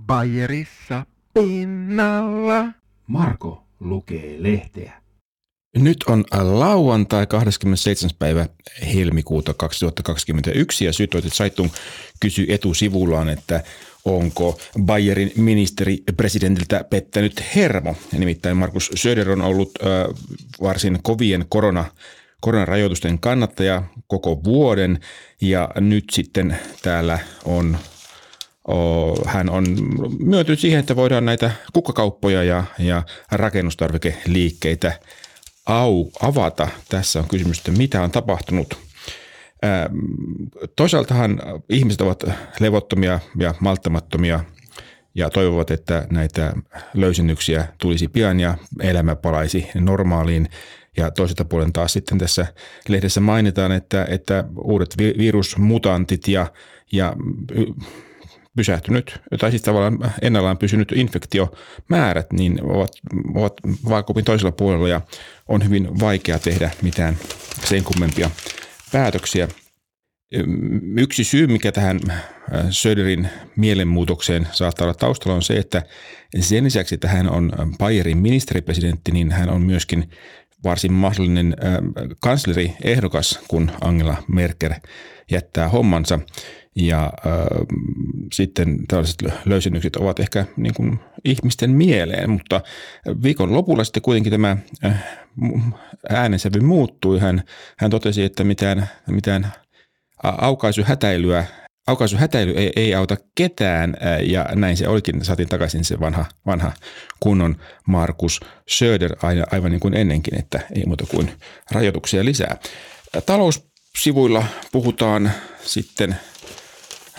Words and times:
Bayerissa 0.00 1.06
pinnalla. 1.34 2.64
Marko 3.06 3.64
lukee 3.80 4.36
lehteä. 4.38 5.02
Nyt 5.76 6.04
on 6.06 6.24
lauantai 6.42 7.26
27. 7.26 8.16
päivä 8.18 8.46
helmikuuta 8.94 9.54
2021 9.54 10.84
ja 10.84 10.92
Süddeutsche 10.92 11.30
Zeitung 11.30 11.70
kysyy 12.20 12.46
etusivullaan, 12.48 13.28
että 13.28 13.62
onko 14.04 14.60
Bayerin 14.82 15.32
ministeri 15.36 16.02
presidentiltä 16.16 16.84
pettänyt 16.84 17.44
hermo. 17.54 17.96
Nimittäin 18.12 18.56
Markus 18.56 18.90
Söder 18.94 19.30
on 19.30 19.42
ollut 19.42 19.70
äh, 19.82 19.88
varsin 20.62 20.98
kovien 21.02 21.44
korona 21.48 21.84
koronarajoitusten 22.40 23.18
kannattaja 23.18 23.82
koko 24.06 24.44
vuoden 24.44 25.00
ja 25.40 25.68
nyt 25.80 26.04
sitten 26.12 26.58
täällä 26.82 27.18
on 27.44 27.78
hän 29.26 29.50
on 29.50 29.64
myöntynyt 30.18 30.60
siihen, 30.60 30.80
että 30.80 30.96
voidaan 30.96 31.24
näitä 31.24 31.50
kukkakauppoja 31.72 32.42
ja, 32.42 32.64
ja 32.78 33.02
rakennustarvikeliikkeitä 33.32 34.98
au, 35.66 36.10
avata. 36.22 36.68
Tässä 36.88 37.18
on 37.18 37.28
kysymys, 37.28 37.58
että 37.58 37.70
mitä 37.70 38.02
on 38.02 38.10
tapahtunut. 38.10 38.78
Toisaaltahan 40.76 41.40
ihmiset 41.68 42.00
ovat 42.00 42.24
levottomia 42.60 43.20
ja 43.38 43.54
malttamattomia 43.60 44.40
ja 45.14 45.30
toivovat, 45.30 45.70
että 45.70 46.06
näitä 46.10 46.52
löysennyksiä 46.94 47.68
tulisi 47.78 48.08
pian 48.08 48.40
ja 48.40 48.54
elämä 48.80 49.16
palaisi 49.16 49.68
normaaliin. 49.74 50.48
Ja 50.96 51.10
toiselta 51.10 51.44
puolen 51.44 51.72
taas 51.72 51.92
sitten 51.92 52.18
tässä 52.18 52.46
lehdessä 52.88 53.20
mainitaan, 53.20 53.72
että, 53.72 54.04
että 54.04 54.44
uudet 54.64 54.96
virusmutantit 54.98 56.28
ja, 56.28 56.46
ja 56.92 57.16
pysähtynyt, 58.56 59.20
tai 59.38 59.50
siis 59.50 59.62
tavallaan 59.62 60.12
ennallaan 60.22 60.58
pysynyt 60.58 60.92
infektiomäärät, 60.92 62.32
niin 62.32 62.64
ovat, 62.64 62.90
ovat 63.34 63.52
vaakupin 63.88 64.24
toisella 64.24 64.52
puolella 64.52 64.88
ja 64.88 65.00
on 65.48 65.64
hyvin 65.64 66.00
vaikea 66.00 66.38
tehdä 66.38 66.70
mitään 66.82 67.16
sen 67.64 67.84
kummempia 67.84 68.30
päätöksiä. 68.92 69.48
Yksi 70.96 71.24
syy, 71.24 71.46
mikä 71.46 71.72
tähän 71.72 72.00
Söderin 72.70 73.28
mielenmuutokseen 73.56 74.48
saattaa 74.52 74.84
olla 74.84 74.94
taustalla 74.94 75.36
on 75.36 75.42
se, 75.42 75.54
että 75.54 75.82
sen 76.40 76.64
lisäksi, 76.64 76.94
että 76.94 77.08
hän 77.08 77.30
on 77.30 77.52
Bayerin 77.78 78.18
ministeripresidentti, 78.18 79.12
niin 79.12 79.30
hän 79.30 79.50
on 79.50 79.62
myöskin 79.62 80.10
varsin 80.64 80.92
mahdollinen 80.92 81.56
kansleri-ehdokas, 82.20 83.40
kun 83.48 83.70
Angela 83.80 84.22
Merkel 84.28 84.72
jättää 85.30 85.68
hommansa. 85.68 86.18
Ja 86.76 87.04
äh, 87.04 87.12
sitten 88.32 88.78
tällaiset 88.88 89.22
löysennykset 89.44 89.96
ovat 89.96 90.20
ehkä 90.20 90.46
niin 90.56 90.74
kuin 90.74 91.00
ihmisten 91.24 91.70
mieleen, 91.70 92.30
mutta 92.30 92.60
viikon 93.22 93.52
lopulla 93.52 93.84
sitten 93.84 94.02
kuitenkin 94.02 94.30
tämä 94.32 94.56
äänensävy 96.10 96.60
muuttui. 96.60 97.18
Hän, 97.18 97.42
hän 97.78 97.90
totesi, 97.90 98.22
että 98.22 98.44
mitään, 98.44 98.88
mitään 99.06 99.52
aukaisuhätäilyä 100.22 101.44
aukaisuhätäily 101.86 102.52
ei, 102.56 102.72
ei 102.76 102.94
auta 102.94 103.16
ketään 103.34 103.96
ja 104.26 104.48
näin 104.54 104.76
se 104.76 104.88
olikin. 104.88 105.24
Saatiin 105.24 105.48
takaisin 105.48 105.84
se 105.84 106.00
vanha, 106.00 106.24
vanha 106.46 106.72
kunnon 107.20 107.56
Markus 107.86 108.40
Söder 108.68 109.16
aivan 109.50 109.70
niin 109.70 109.80
kuin 109.80 109.94
ennenkin, 109.94 110.38
että 110.38 110.60
ei 110.74 110.82
muuta 110.86 111.06
kuin 111.06 111.32
rajoituksia 111.70 112.24
lisää. 112.24 112.56
Taloussivuilla 113.26 114.44
puhutaan 114.72 115.30
sitten 115.64 116.16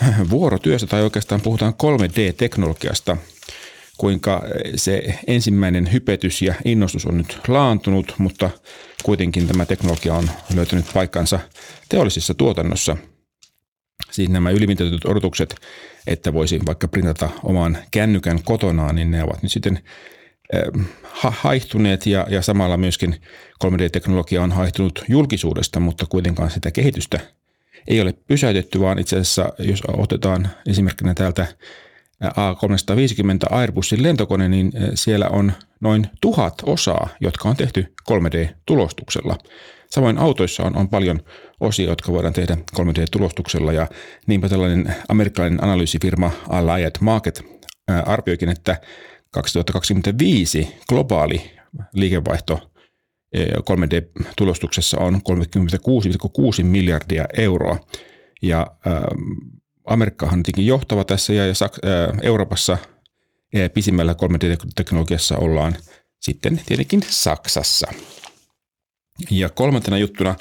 vuorotyöstä 0.30 0.86
tai 0.86 1.02
oikeastaan 1.02 1.40
puhutaan 1.40 1.74
3D-teknologiasta, 1.82 3.16
kuinka 3.98 4.42
se 4.76 5.18
ensimmäinen 5.26 5.92
hypetys 5.92 6.42
ja 6.42 6.54
innostus 6.64 7.06
on 7.06 7.18
nyt 7.18 7.38
laantunut, 7.48 8.14
mutta 8.18 8.50
kuitenkin 9.02 9.48
tämä 9.48 9.66
teknologia 9.66 10.14
on 10.14 10.30
löytänyt 10.54 10.86
paikkansa 10.94 11.40
teollisessa 11.88 12.34
tuotannossa. 12.34 12.96
Siis 14.10 14.28
nämä 14.28 14.50
ylimitoitetut 14.50 15.04
odotukset, 15.04 15.56
että 16.06 16.32
voisi 16.32 16.60
vaikka 16.66 16.88
printata 16.88 17.30
oman 17.42 17.78
kännykän 17.90 18.42
kotonaan, 18.42 18.94
niin 18.94 19.10
ne 19.10 19.22
ovat 19.22 19.42
nyt 19.42 19.52
sitten 19.52 19.80
haihtuneet 21.30 22.06
ja, 22.06 22.26
ja 22.30 22.42
samalla 22.42 22.76
myöskin 22.76 23.16
3D-teknologia 23.64 24.42
on 24.42 24.52
haihtunut 24.52 25.04
julkisuudesta, 25.08 25.80
mutta 25.80 26.06
kuitenkaan 26.08 26.50
sitä 26.50 26.70
kehitystä 26.70 27.20
ei 27.88 28.00
ole 28.00 28.14
pysäytetty, 28.26 28.80
vaan 28.80 28.98
itse 28.98 29.16
asiassa 29.16 29.52
jos 29.58 29.82
otetaan 29.88 30.48
esimerkkinä 30.66 31.14
täältä 31.14 31.46
A350 32.24 32.26
Airbusin 33.50 34.02
lentokone, 34.02 34.48
niin 34.48 34.72
siellä 34.94 35.28
on 35.28 35.52
noin 35.80 36.06
tuhat 36.20 36.54
osaa, 36.66 37.08
jotka 37.20 37.48
on 37.48 37.56
tehty 37.56 37.94
3D-tulostuksella. 38.10 39.38
Samoin 39.90 40.18
autoissa 40.18 40.62
on, 40.62 40.76
on 40.76 40.88
paljon 40.88 41.20
osia, 41.60 41.88
jotka 41.88 42.12
voidaan 42.12 42.34
tehdä 42.34 42.56
3D-tulostuksella 42.76 43.72
ja 43.72 43.86
niinpä 44.26 44.48
tällainen 44.48 44.94
amerikkalainen 45.08 45.64
analyysifirma 45.64 46.30
Allied 46.48 46.92
Market 47.00 47.42
arvioikin, 48.06 48.48
että 48.48 48.76
2025 49.30 50.76
globaali 50.88 51.50
liikevaihto 51.92 52.70
3D-tulostuksessa 53.70 54.98
on 54.98 55.14
36,6 55.14 56.64
miljardia 56.64 57.24
euroa. 57.36 57.78
Ja 58.42 58.66
äh, 58.86 59.02
Amerikkahan 59.84 60.38
on 60.38 60.42
tietenkin 60.42 60.66
johtava 60.66 61.04
tässä 61.04 61.32
ja, 61.32 61.44
äh, 61.44 62.18
Euroopassa 62.22 62.78
ja 63.54 63.70
pisimmällä 63.70 64.12
3D-teknologiassa 64.12 65.36
ollaan 65.38 65.76
sitten 66.20 66.60
tietenkin 66.66 67.02
Saksassa. 67.08 67.92
Ja 69.30 69.48
kolmantena 69.48 69.98
juttuna 69.98 70.34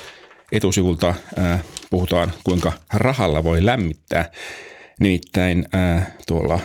etusivulta 0.51 1.15
äh, 1.39 1.63
puhutaan, 1.89 2.33
kuinka 2.43 2.71
rahalla 2.93 3.43
voi 3.43 3.65
lämmittää. 3.65 4.31
Nimittäin 4.99 5.65
äh, 5.75 6.07
tuolla 6.27 6.59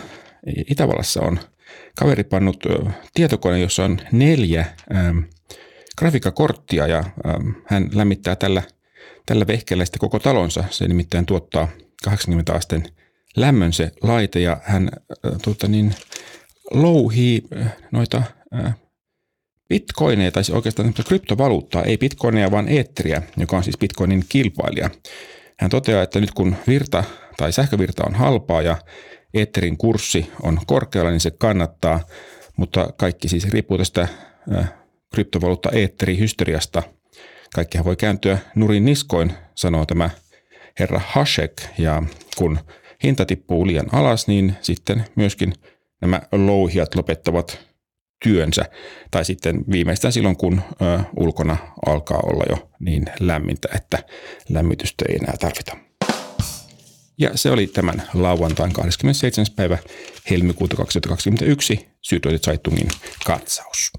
Itävallassa 0.69 1.21
on 1.21 1.39
kaveri 1.95 2.23
pannut 2.23 2.65
äh, 2.65 2.93
tietokone, 3.13 3.59
jossa 3.59 3.85
on 3.85 3.99
neljä 4.11 4.61
äh, 4.61 5.15
grafiikkakorttia 5.99 6.87
ja 6.87 6.97
ähm, 7.27 7.49
hän 7.65 7.89
lämmittää 7.93 8.35
tällä, 8.35 8.63
tällä 9.25 9.47
vehkeellä 9.47 9.85
sitten 9.85 9.99
koko 9.99 10.19
talonsa. 10.19 10.63
Se 10.69 10.87
nimittäin 10.87 11.25
tuottaa 11.25 11.67
80 12.03 12.53
asteen 12.53 12.83
lämmön 13.35 13.73
se 13.73 13.91
laite 14.01 14.39
ja 14.39 14.57
hän 14.63 14.89
äh, 14.93 15.31
tuota 15.43 15.67
niin, 15.67 15.95
louhii 16.71 17.41
äh, 17.57 17.75
noita 17.91 18.23
äh, 18.55 18.75
bitcoineja 19.69 20.31
tai 20.31 20.43
siis 20.43 20.55
oikeastaan 20.55 20.93
kryptovaluuttaa, 21.07 21.83
ei 21.83 21.97
bitcoineja 21.97 22.51
vaan 22.51 22.67
eetteriä, 22.67 23.21
joka 23.37 23.57
on 23.57 23.63
siis 23.63 23.77
bitcoinin 23.77 24.25
kilpailija. 24.29 24.89
Hän 25.59 25.69
toteaa, 25.69 26.03
että 26.03 26.19
nyt 26.19 26.31
kun 26.31 26.55
virta 26.67 27.03
tai 27.37 27.51
sähkövirta 27.51 28.03
on 28.05 28.15
halpaa 28.15 28.61
ja 28.61 28.77
eetterin 29.33 29.77
kurssi 29.77 30.31
on 30.41 30.59
korkealla, 30.67 31.11
niin 31.11 31.19
se 31.19 31.31
kannattaa, 31.31 31.99
mutta 32.57 32.93
kaikki 32.97 33.27
siis 33.27 33.49
riippuu 33.49 33.77
tästä 33.77 34.07
kryptovaluutta 35.13 35.69
eetteri 35.71 36.17
hysteriasta. 36.19 36.83
Kaikkihan 37.55 37.85
voi 37.85 37.95
kääntyä 37.95 38.37
nurin 38.55 38.85
niskoin, 38.85 39.33
sanoo 39.55 39.85
tämä 39.85 40.09
herra 40.79 41.01
Hashek, 41.07 41.61
ja 41.77 42.03
kun 42.37 42.59
hinta 43.03 43.25
tippuu 43.25 43.67
liian 43.67 43.93
alas, 43.93 44.27
niin 44.27 44.55
sitten 44.61 45.05
myöskin 45.15 45.53
nämä 46.01 46.21
louhijat 46.31 46.95
lopettavat 46.95 47.59
työnsä, 48.23 48.65
tai 49.11 49.25
sitten 49.25 49.63
viimeistään 49.71 50.11
silloin, 50.11 50.37
kun 50.37 50.61
ö, 50.81 50.99
ulkona 51.17 51.57
alkaa 51.85 52.19
olla 52.23 52.43
jo 52.49 52.69
niin 52.79 53.05
lämmintä, 53.19 53.69
että 53.75 54.03
lämmitystä 54.49 55.05
ei 55.09 55.15
enää 55.15 55.37
tarvita. 55.39 55.77
Ja 57.17 57.37
se 57.37 57.51
oli 57.51 57.67
tämän 57.67 58.03
lauantain 58.13 58.73
27. 58.73 59.45
päivä 59.55 59.77
helmikuuta 60.29 60.75
2021 60.75 61.89
Süddeutsche 62.07 62.39
Zeitungin 62.39 62.87
katsaus. 63.25 63.91